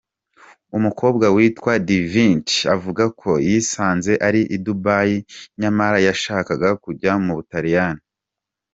Umukobwa 0.77 1.25
witwa 1.35 1.71
Divinity 1.89 2.57
avuga 2.75 3.03
ko 3.19 3.31
yisanze 3.47 4.13
ari 4.27 4.41
i 4.55 4.57
Dubai 4.65 5.15
nyamara 5.59 5.97
yashakaga 6.07 6.69
kujya 6.83 7.11
mu 7.25 7.33
Butaliyani. 7.37 8.01